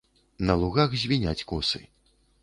На 0.49 0.53
лугах 0.61 0.95
звіняць 1.01 1.45
косы. 1.51 1.83